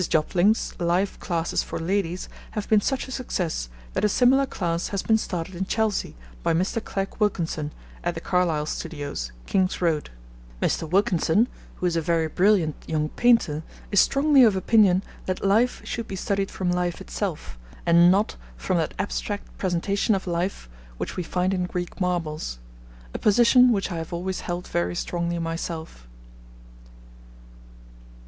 [0.01, 0.09] Mrs.
[0.09, 5.03] Jopling's life classes for ladies have been such a success that a similar class has
[5.03, 6.83] been started in Chelsea by Mr.
[6.83, 7.69] Clegg Wilkinson
[8.03, 10.09] at the Carlyle Studios, King's Road.
[10.59, 10.89] Mr.
[10.89, 13.61] Wilkinson (who is a very brilliant young painter)
[13.91, 18.77] is strongly of opinion that life should be studied from life itself, and not from
[18.77, 22.57] that abstract presentation of life which we find in Greek marbles
[23.13, 26.07] a position which I have always held very strongly myself.